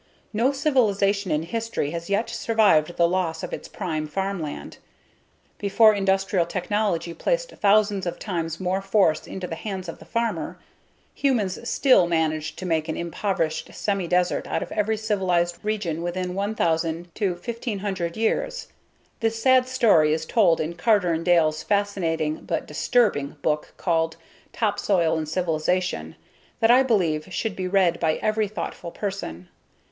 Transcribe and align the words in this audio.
No 0.33 0.51
civilization 0.51 1.29
in 1.29 1.43
history 1.43 1.91
has 1.91 2.09
yet 2.09 2.27
survived 2.27 2.95
the 2.97 3.07
loss 3.07 3.43
of 3.43 3.53
its 3.53 3.67
prime 3.67 4.07
farmland. 4.07 4.79
Before 5.59 5.93
industrial 5.93 6.47
technology 6.47 7.13
placed 7.13 7.51
thousands 7.51 8.07
of 8.07 8.17
times 8.17 8.59
more 8.59 8.81
force 8.81 9.27
into 9.27 9.45
the 9.45 9.53
hands 9.53 9.87
of 9.87 9.99
the 9.99 10.05
farmer, 10.05 10.57
humans 11.13 11.69
still 11.69 12.07
managed 12.07 12.57
to 12.57 12.65
make 12.65 12.89
an 12.89 12.97
impoverished 12.97 13.71
semi 13.75 14.07
desert 14.07 14.47
out 14.47 14.63
of 14.63 14.71
every 14.71 14.97
civilized 14.97 15.59
region 15.61 16.01
within 16.01 16.33
1,000 16.33 17.09
1,500 17.15 18.17
years. 18.17 18.69
This 19.19 19.39
sad 19.39 19.67
story 19.67 20.13
is 20.13 20.25
told 20.25 20.59
in 20.59 20.73
Carter 20.73 21.13
and 21.13 21.23
Dale's 21.23 21.61
fascinating, 21.61 22.37
but 22.37 22.65
disturbing, 22.65 23.35
book 23.43 23.75
called 23.77 24.17
_Topsoil 24.51 25.15
and 25.15 25.29
Civilization 25.29 26.15
_that 26.59 26.71
I 26.71 26.81
believe 26.81 27.31
should 27.31 27.55
be 27.55 27.67
read 27.67 27.99
by 27.99 28.15
every 28.15 28.47
thoughtful 28.47 28.89
person. 28.89 29.47